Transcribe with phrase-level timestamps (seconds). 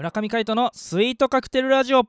[0.00, 2.04] 村上海人のスイートカクテルラジオ。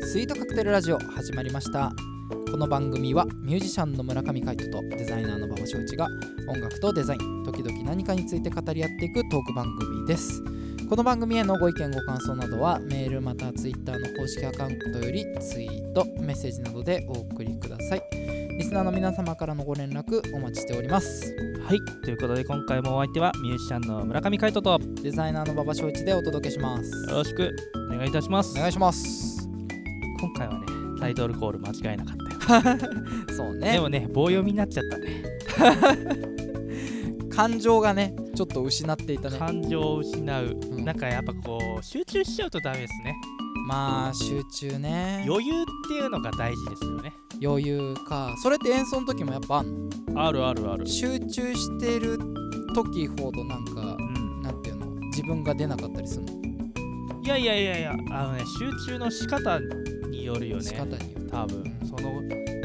[0.00, 1.92] スイートカクテルラジオ始まりました。
[2.50, 6.08] この番組はミュージシャンの村上海人とデザイナーの馬場翔一が
[6.48, 10.42] 音楽とデザイン時々何かについて語り合っていくトーク番組です。
[10.88, 18.02] この番組へのご意見ご感想などはメールまたツイッターの公式アカウントよりツイートメッセージなどでお送りください。
[18.56, 21.36] リスナーの皆様からのご連絡お待ちしております。
[21.66, 21.80] はい。
[21.80, 24.70] ということで今回もお相手はミュージシャンの村上海人と。
[24.70, 26.92] よデザイナーの馬場翔一でお届けします。
[27.10, 27.56] ろしく。
[27.90, 28.56] お願いいたします。
[28.56, 29.48] お願いします。
[30.20, 30.66] 今回はね
[31.00, 32.16] タイトルコール間違えなかっ
[32.46, 32.78] たよ。
[33.36, 33.72] そうね。
[33.72, 35.24] でもね棒読みになっちゃったね。
[37.34, 39.36] 感情がねちょっと失っていたね。
[39.36, 40.84] 感情を失う、うん。
[40.84, 43.16] なんかやっぱこう集中しちゃうとダメですね
[43.66, 45.24] まあ集中ね。
[45.26, 47.14] 余裕っていうのが大事ですよね。
[47.42, 48.34] 余裕か。
[48.42, 49.90] それって演奏の時もやっぱあんの？
[50.24, 50.86] あるあるある。
[50.86, 52.16] 集中してる
[52.74, 54.42] 時ほどなんかうん。
[54.42, 54.86] なんていうの？
[55.08, 56.32] 自分が出なかったりするの、
[57.24, 59.58] いやいやいやいやあのね集中の仕方
[60.10, 60.62] によるよね。
[60.62, 61.26] 仕方による。
[61.28, 61.78] 多分。
[61.88, 62.22] その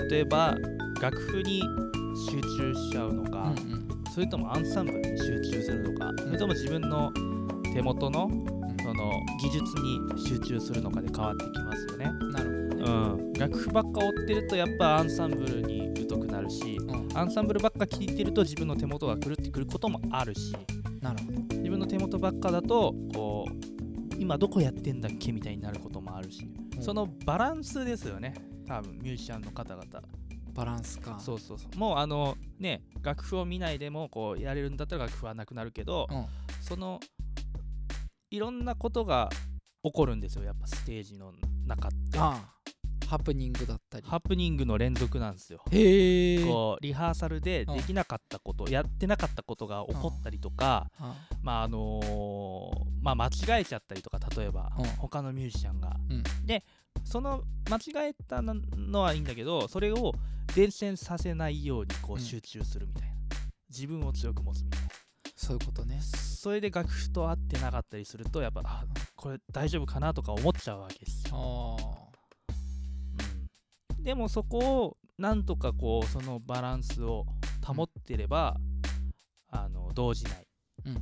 [0.09, 0.55] 例えば
[1.01, 1.63] 楽譜に
[2.29, 3.87] 集中しちゃうのか、うんうん。
[4.13, 7.11] それともアンサンブルに集中するのか、それとも自分の
[7.73, 8.50] 手元のそ
[9.25, 12.05] の技術に集中するのかで変わってきますよね。
[12.05, 17.17] なるほどうね、ん、楽譜ばっか追ってるとやっぱアンサンブルに疎くなるしうん。
[17.17, 20.55] アンサンブルばっか聴いてると自分の手元が狂ってくることもあるし
[21.01, 21.55] なるほど。
[21.57, 26.47] 自分の手元ばっかだとこう今どこやってんだっけみたいになることもあるし、
[26.77, 26.81] うん。
[26.81, 28.33] そのバランスですよね。
[28.67, 29.85] 多分ミュージシャンの方々。
[30.53, 31.17] バランスか。
[31.19, 31.77] そうそうそう。
[31.77, 36.25] もうあのね楽譜を見ないでもこうやれるんだったら楽譜はなくなるけど、うん。
[36.61, 36.99] その
[38.31, 39.29] いろんなことが
[39.83, 40.43] 起こるんですよ。
[40.45, 41.33] やっぱステージの
[41.67, 42.17] 中って。
[42.17, 42.61] ああ。
[43.07, 44.07] ハプニングだったり。
[44.07, 45.61] ハプニングの連続なんですよ。
[45.69, 46.45] へえ。
[46.45, 47.75] こうリハーサルでうん。
[47.75, 54.85] できなかったこと、やってなかったことが起こったりとか、あまああのーまあ間違えちゃったりとか例えば、うん。
[54.97, 56.23] 他のミュージシャンが、うん。
[56.45, 56.63] で
[57.03, 60.13] その間違えたのはいいんだけどそれを
[60.55, 62.21] 伝染させないようにこううん。
[62.21, 63.15] 集中するみたいな、
[63.69, 64.87] 自分を強く持つみたいな。
[65.35, 65.99] そういうことね
[66.41, 68.83] それで楽譜と合ってなかったりするとやっぱあ
[69.15, 72.09] これ大丈夫かなとか思っちゃうわけですよ、あ
[73.97, 74.03] うん。
[74.03, 77.27] でもそこをなんとかこうそのバランスを
[77.63, 78.57] 保ってれば、
[79.49, 80.47] あの動じない、
[80.87, 80.97] うん。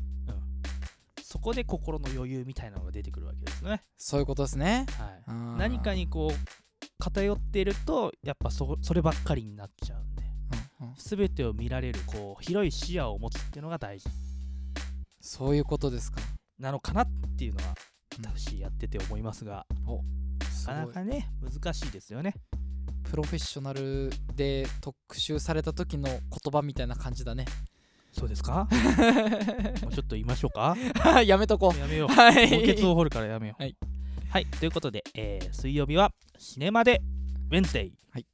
[1.23, 4.88] そこで心の余裕みたいなのが出てくるわけですね、そういうことですね。
[5.25, 10.23] はい、何かにこう偏っているとやっぱそそればっかりになっちゃうんで。
[10.81, 10.95] うんうん。
[10.97, 14.09] 全てを見られるこう広い視野を持つっていうのが大事
[15.29, 16.19] そういうことですか。
[16.57, 17.07] なのかなっ
[17.38, 17.75] ていうのは
[18.17, 18.25] うん。
[18.35, 19.63] 私やってて思いますが、
[20.50, 22.34] すごないかなかね難しいですよね。
[23.03, 26.19] プロフェッショナルで特集された時の言
[26.51, 27.45] 葉みたいな感じだね。
[28.12, 28.68] そうですか？
[29.84, 30.75] もうちょっと言いましょうか。
[31.23, 32.07] やめとこやめよう。
[32.07, 32.75] 墓い。
[32.75, 33.62] 穴を掘るからやめよう。
[33.62, 33.78] はい、
[34.29, 37.01] はい、ということで、えー水曜日はシネマで
[37.51, 38.25] ウェンズデイはい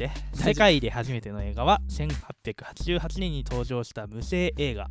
[0.00, 4.86] ちょっと待って世界で初めての映画は1888年に登場した無声映画。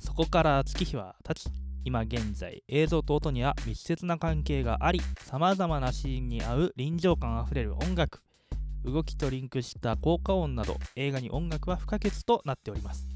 [0.00, 1.48] そこから月日は経ち
[1.84, 8.20] 今現在映像と音には密接な関係がありさまざまなシーンに合う臨場感あふれる音楽
[8.84, 13.06] 動きとリンクした効果音など映画に音楽は不可欠となっております。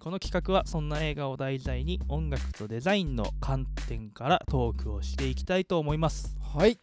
[0.00, 6.36] この企画はそんな映画を題材に音楽とデザインの観点からトークをしていきたいと思います。
[6.40, 6.78] はい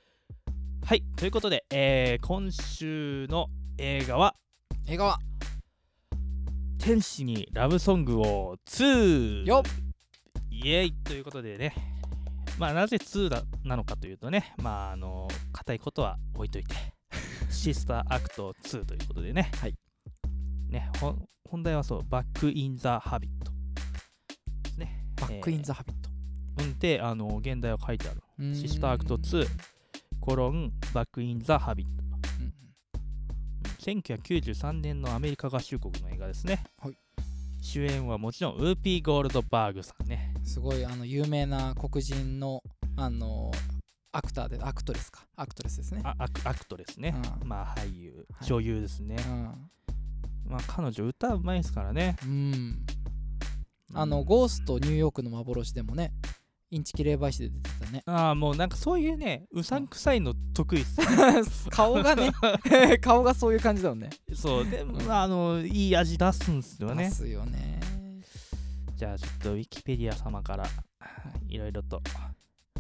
[0.88, 4.36] はいということで、えー今週の映画は
[4.88, 5.20] 映画は
[6.80, 9.70] 「天使にラブソングを2」よっ。
[10.50, 10.94] イエイ。
[10.94, 11.74] ということでね。
[12.58, 14.54] まあなぜ2だなのかというとね。
[14.60, 16.74] まああの硬いことは置いといて。
[17.52, 19.52] Sister Act 2ということでね。
[19.56, 19.76] はい。
[20.70, 20.90] ね
[21.50, 23.52] 原題はそうバック・イン・ザ・ハビット。
[24.64, 25.06] ですね。
[25.18, 26.10] Back in the Habit。
[26.64, 28.24] うんであの原題は書いてある。
[28.56, 29.77] Sister Act 2
[30.28, 32.04] コロン Back in the Habit
[32.42, 36.98] うん1993年のアメリカ合衆国の映画ですね、はい。
[37.62, 40.34] 主演はもちろんウーピー・ゴールドバーグさんね。
[40.44, 42.62] すごいあの有名な黒人の
[42.98, 43.52] あの
[44.12, 45.22] アクターでアクトレスか。
[45.38, 46.02] アクトレスですね。
[46.04, 47.48] あアクアクトですね、うん。
[47.48, 48.26] まあ俳優。
[48.34, 48.46] はい。
[48.46, 49.16] 女優ですね、
[50.44, 52.18] まあ彼女歌うまいですからね。
[52.26, 56.12] うん、うん、あのうんゴーストニューヨークの幻でもね
[56.70, 58.04] インチキ霊媒師で出てたね。
[58.06, 61.00] ああもうなんかそういうねうさんくさいの得意っす
[61.72, 62.32] 顔がね。
[63.02, 64.10] 顔がそういう感じだよね。
[64.34, 67.06] そうでも、うんあのいい味出すんすよね。
[67.06, 67.80] 出すよね。
[68.96, 70.68] じゃあちょっとウィキペディア様から
[71.48, 71.58] い。
[71.58, 72.02] ろいろと、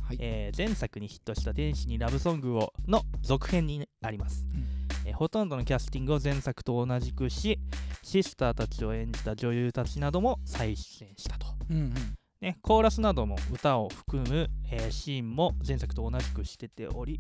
[0.02, 0.18] はい。
[0.20, 4.66] えー前作にヒットした「天使にラブソングを」の続編にあります、うん。
[5.06, 7.60] えーほとんどのキャスティングを前作と同じくし
[8.04, 11.94] シスターたちを演じた女優たちなども再出演したと、うんうん
[12.42, 17.20] ね、コーラスなども歌を含む、えーシーンも前作と同じくしてており、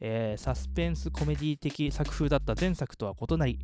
[0.00, 3.58] えーサスペンスコメディ的作風だった前作とは異なり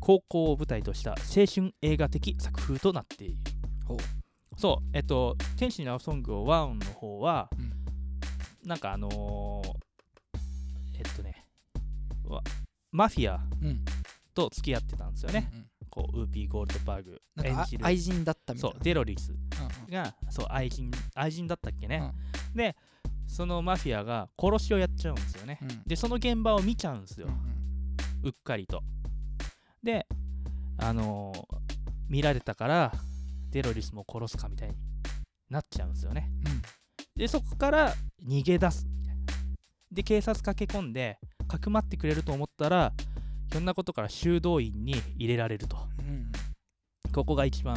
[0.00, 3.36] 高校を舞台とした青春映画的作風となっている。
[4.58, 8.68] そうえっと「天使のラブソング」を1の方は、うん。
[8.68, 9.72] なんかあのー
[10.98, 11.46] えっとね
[12.24, 12.42] わ
[12.90, 13.84] マフィアうん。
[14.34, 17.84] と付き合ってたんですよね、うんうんこうウーピー・ゴールドバーグ演じる。
[17.84, 19.32] 愛人だったみたそいうなデロリス。
[19.32, 19.38] うん
[19.86, 19.92] うん。
[19.92, 22.12] がそう愛人愛人だったっけね、
[22.54, 22.76] で
[23.26, 25.82] そのマフィアが殺しをやっちゃうんですよね、うん。
[25.84, 28.28] でその現場を見ちゃうんですよ、うん。
[28.28, 28.82] うっかりと。
[29.82, 30.06] で
[30.78, 31.58] あのー
[32.08, 32.92] 見られたから
[33.50, 34.76] デロリスも殺すかみたいに
[35.50, 36.30] なっちゃうんですよね。
[36.46, 36.62] うん。
[37.14, 37.94] でそこから
[38.26, 39.24] 逃げ出すみたいな。
[39.92, 42.94] で警察駆け込んでかくまってくれると思ったら
[43.50, 45.76] ひょんなことから修道院に入れられると。
[45.98, 46.06] うん。
[46.06, 46.32] うん
[47.10, 47.76] ここが一番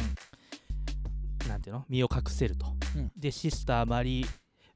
[1.48, 1.86] なんていうの？
[1.88, 2.66] 身を隠せると、
[2.96, 3.10] うん。
[3.16, 4.28] でシスターマリー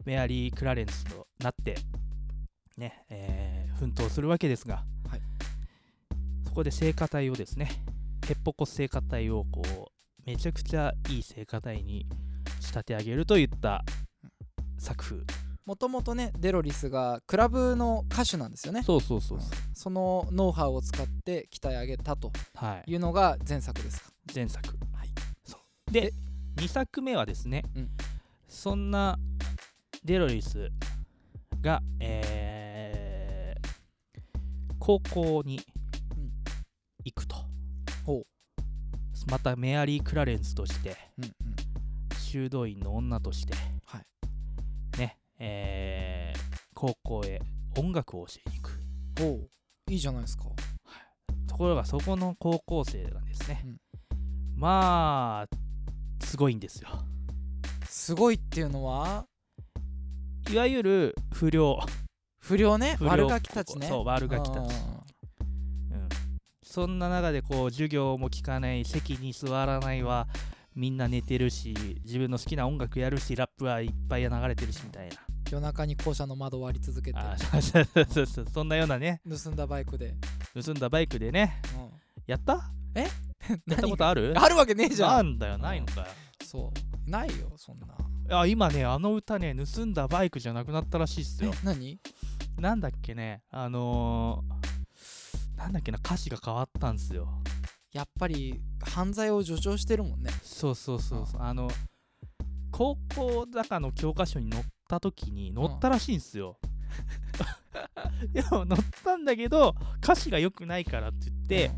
[0.06, 1.76] メアリー・クラレンスとなって
[2.78, 5.20] ねえー奮闘するわけですが、はい。
[6.46, 7.68] そこで聖歌隊をですね
[8.26, 9.92] ヘッポコ聖歌隊をこう
[10.24, 12.06] めちゃくちゃいい聖歌隊に
[12.60, 13.84] 仕立て上げるといった
[14.78, 18.84] 作風もともとねデロリスがクラブの歌手なんですよね。
[18.84, 19.38] そうそうそう
[19.74, 22.90] そのノウハウを使って鍛え上げたとはい。
[22.92, 24.10] いうのが前作ですか。
[24.32, 25.08] 前作、はい。
[25.44, 25.58] そ
[25.88, 25.92] う。
[25.92, 26.12] で
[26.56, 27.90] 2作目はですね、うん。
[28.48, 29.18] そんな
[30.04, 30.70] デロリス
[31.60, 33.66] が、えー
[34.78, 35.60] 高校に
[36.16, 36.30] うん。
[37.04, 37.36] 行くと、
[38.04, 38.24] ほ
[39.28, 41.32] またメアリー・クラレンスとしてうんうん。
[42.20, 43.54] 修道院の女として
[45.38, 47.40] えー高校へ
[47.78, 48.80] 音楽を教えに行く。
[49.18, 49.48] ほう
[49.90, 50.44] いいじゃないですか。
[51.48, 53.78] ところがそこの高校生がですね、うん。
[54.56, 55.56] まあ
[56.24, 56.90] すごいんですよ。
[57.88, 59.24] すごいっていうのは？
[60.50, 61.80] いわゆる不良。
[62.38, 62.98] 不良ね？
[63.00, 63.86] 悪ガキたちね。
[63.88, 64.60] そう悪ガキたち。
[64.60, 66.08] うん。
[66.62, 70.28] そんな中でこう授業も聞かない席に座らないは
[70.76, 71.74] みんな寝てるし
[72.04, 75.16] 自分の好きな音楽やるしラップはいっぱい流れてるしみたいな。
[75.50, 77.18] 夜中に校舎の窓割り続けて。
[77.60, 79.20] そうそうそうそんなようなね。
[79.28, 80.14] 盗んだバイクで、
[80.60, 81.60] 盗んだバイクでね。
[81.76, 81.90] うん、
[82.26, 82.70] やった？
[82.96, 83.04] や
[83.76, 84.34] ったことあある？
[84.36, 86.06] あるわけねえじゃなんんだよないのかよ。
[86.44, 86.72] そ
[87.06, 87.10] う。
[87.10, 87.86] ないよそんな。
[87.86, 87.88] い
[88.28, 91.46] や今ねあの歌ね盗んだバイクじゃなくなったらしいっすえ？
[91.46, 91.98] よ何？
[92.58, 97.28] なんだっけねあのー、なんだっけな歌詞が変わったんすよ
[97.96, 100.30] やっぱり犯罪を助長してるもんね。
[100.42, 101.40] そうそうそうそう。
[101.40, 101.70] あの
[102.70, 106.58] 高校だかの教科書に載った時に載ったらしいんすよ、
[108.32, 111.70] でも載ったんだけど歌詞が良くないからって言って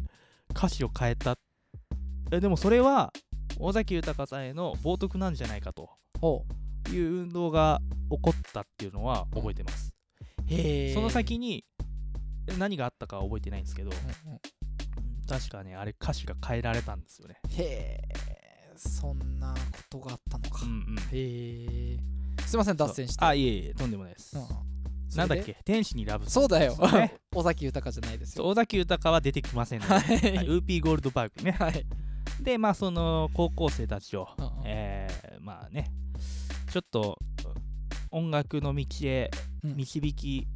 [0.51, 1.39] 歌詞を変えた。
[2.33, 3.13] えでもそれは
[3.61, 5.89] 尾崎豊さんへの冒涜なんじゃないかと。
[6.21, 6.45] ほ
[6.91, 7.81] いう運動が
[8.11, 9.93] 起こったっていうのは覚えてます、
[10.39, 11.65] うへえその先に
[12.59, 14.41] 何があったかは覚えてないんですけど、うんうん
[15.29, 17.41] 確かねあれ歌詞が変えられたんですよね。
[17.51, 19.59] へえそんなこ
[19.91, 20.99] とがあったのか、うんうん。
[20.99, 21.99] へえ。
[22.47, 23.25] すいません脱線して。
[23.25, 24.45] あいえいえとんでもないです、うん
[25.17, 26.77] なんだっけ天使にラブそうだよ
[27.35, 30.17] 尾崎豊じゃないですよ尾崎豊は出てきませんので、ははい。
[30.17, 31.53] いウーピーゴールドバーグね。
[31.53, 31.87] はい。
[32.43, 34.53] でまあその高校生たちを、うんうん。
[34.67, 35.91] えーまあね
[36.71, 37.19] ちょっと
[38.11, 39.31] 音楽の道へ
[39.65, 39.77] うん。
[39.77, 40.47] 導き、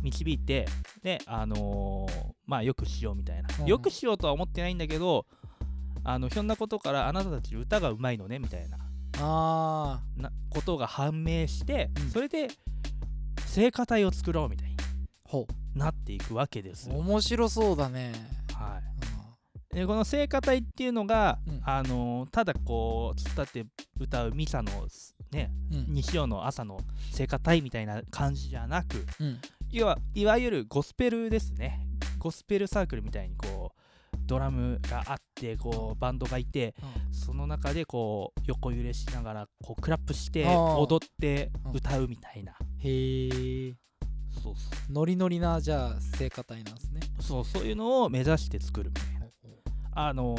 [0.00, 0.66] 導いて
[1.02, 3.62] であのーまあよくしようみたいな、うん。
[3.62, 5.26] うんよくしようとは思ってないんだけど
[6.02, 8.78] あのひょんなことからあなたたち歌がうまいのねみたいな。
[9.22, 12.10] あなことが判明して、うん。
[12.10, 12.48] それで
[13.46, 14.76] 聖歌隊を作ろうみたいに
[15.74, 16.88] なっていくわけです。
[16.90, 18.12] 面白そうだね。
[18.54, 18.80] は
[19.72, 21.60] い、でこの聖歌隊っていうのが、うん。
[21.64, 24.70] あのーただこう突っ立って歌うミサの
[25.32, 25.78] ねうん。
[25.78, 26.78] うん日曜の朝の
[27.12, 29.04] 聖歌隊みたいな感じじゃなく
[29.72, 31.86] うんいわいわゆるゴスペルですね。
[32.18, 36.74] ゴスペルサークルみたいにこうドラムがあってこうバンドがいて
[37.12, 42.52] その中でこう横揺れしながらこうクラップして踊ってうん歌うみたいな。
[42.78, 43.74] へえ
[44.42, 47.00] そうそノリノリなじゃあ聖歌隊なんですね。
[47.18, 49.20] うそうそういうのを目指して作るみたいな。
[49.92, 50.36] あの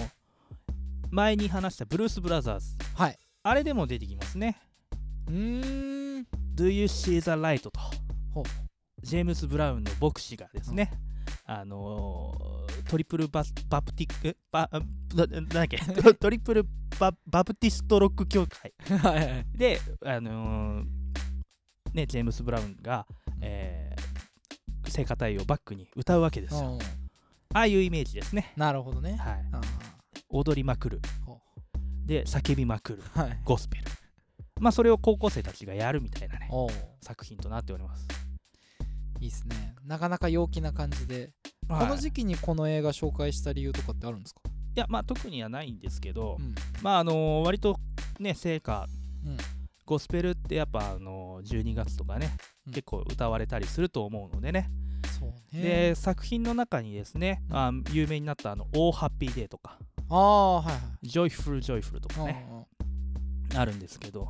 [1.09, 2.77] 前に話したブルース・ブラザーズ。
[2.95, 3.17] はい。
[3.43, 4.57] あれでも出てきますね。
[5.27, 6.27] うーん。
[6.55, 7.71] Do you see the light と。
[8.33, 8.70] ほう
[9.01, 10.91] ジェームス・ブラウンの牧師がですね、
[11.45, 14.69] あのートリプルバスバプティックバ
[15.15, 15.77] ななんだっけ？
[15.77, 16.65] ト トリプル
[16.99, 18.73] ババプティストロック協会。
[19.55, 20.85] で、あのー
[21.93, 23.05] ね、ジェームス・ブラウンが、
[23.41, 24.01] えー
[24.89, 26.73] 聖歌隊をバックに歌うわけですよ。
[26.73, 26.79] うん。
[26.79, 28.51] ああいうイメージですね。
[28.57, 29.13] なるほどね。
[29.13, 29.45] はい。
[29.53, 29.61] あ
[30.29, 31.01] 踊りまくる。
[31.25, 31.39] ほ
[32.05, 33.03] で叫びまくる。
[33.03, 33.39] ーはい。
[33.45, 33.85] ゴスペル。
[34.59, 36.49] まあそれを高校生たちがやるみたいなね
[37.01, 38.05] 作品となっております
[39.21, 39.75] いいっすね。
[39.85, 41.31] なかなか陽気な感じで。
[41.69, 44.41] このい時期にこの映画紹介した理由とかってあるんですか？
[44.75, 46.55] やまあ特にはないんですけど、うん。
[46.81, 47.77] まああの割と
[48.19, 48.87] ね聖歌、
[49.25, 49.37] うん。
[49.85, 52.35] ゴスペルってやっぱあの12月とかね、
[52.67, 52.73] うん。
[52.73, 54.69] 結構歌われたりすると思うのでね、
[55.51, 55.61] ね。
[55.61, 57.55] で作品の中にですね、うん。
[57.55, 59.77] あ有名になったあの「Oh Happy Day」とか。
[60.09, 60.71] ああはいは
[61.03, 62.45] い「ジョイフルジョイフル」とかね、
[63.55, 64.27] あるんですけど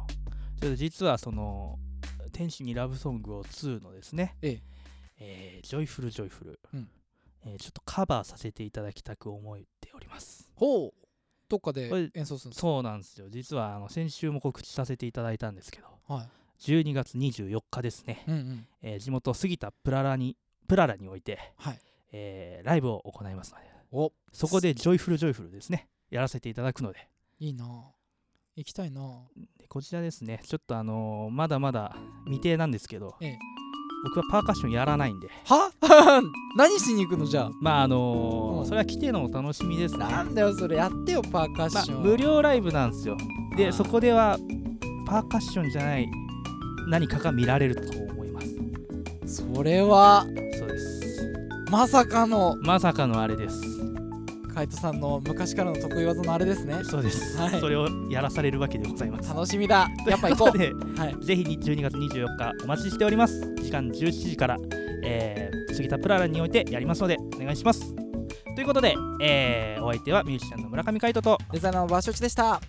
[0.60, 1.80] ちょっと実はその
[2.34, 4.71] 「天使にラブソングを2」のですね、ええ
[5.24, 6.90] えー Joyful Joyful、うん。
[7.46, 10.50] えーちょっとカバーさせていただきたく思っております。
[10.56, 10.94] ほう。
[11.48, 13.30] どっかで演奏するんですそうなんですよ。
[13.30, 15.88] 実はあの先週も告知させていただいたんですけど。
[16.08, 16.30] かはい。
[16.60, 18.68] 12月24日ですね、うんうん。
[18.82, 20.38] えー地元杉田プララに
[20.68, 21.80] プララにおいて、はい。
[22.12, 23.66] えーライブを行いますので。
[23.92, 24.12] お。
[24.32, 25.88] そこで Joyful Joyful ですね。
[26.10, 27.08] やらせていただくので。
[27.40, 27.66] いいな
[28.56, 29.02] 行きたいな。
[29.60, 30.42] でこちらですね。
[30.46, 33.40] ちょっとあのーまだまだ未定なんですけどええ。
[34.04, 35.28] 僕はパーカッションやらないんで。
[35.46, 35.72] は？
[36.58, 38.66] 何しに行くのじゃまああのーうん。
[38.66, 40.04] それは来てのお楽しみですね。
[40.06, 43.16] あなんだよそれやってよパーカッまあション、無料ライブなんですよ。
[43.20, 43.58] あー。
[43.58, 44.38] でそこでは
[45.06, 46.08] パーカッションじゃない
[46.90, 49.36] 何かが見られると思います。
[49.54, 50.26] それは
[50.58, 51.40] そうです。
[51.72, 52.56] まさかの。
[52.64, 53.62] まさかのあれです
[54.54, 56.82] カイトさんの昔からの得意技のあれですね。
[56.84, 57.60] そうです、はい。
[57.60, 59.30] それをやらされるわけでございます。
[59.30, 59.88] 楽しみだ。
[60.08, 60.52] やっぱ行こう。
[60.52, 61.16] ということではい。
[61.26, 63.42] ぜひ12月24日お待ちしております。
[63.56, 64.58] 時間17時から、
[65.04, 67.94] えー、杉田プララにおいてやりますのでお願いします。
[68.56, 72.62] ということで、えーお相手はミュージシャンの村上海人とデザイナーの場所地でした